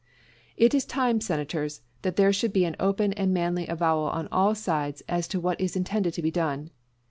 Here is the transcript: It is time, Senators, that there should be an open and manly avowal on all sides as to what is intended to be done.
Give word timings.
It 0.57 0.73
is 0.73 0.83
time, 0.83 1.21
Senators, 1.21 1.83
that 2.01 2.15
there 2.15 2.33
should 2.33 2.51
be 2.51 2.65
an 2.65 2.75
open 2.79 3.13
and 3.13 3.31
manly 3.35 3.67
avowal 3.67 4.07
on 4.09 4.27
all 4.31 4.55
sides 4.55 5.03
as 5.07 5.27
to 5.27 5.39
what 5.39 5.61
is 5.61 5.75
intended 5.75 6.15
to 6.15 6.23
be 6.23 6.31
done. 6.31 6.71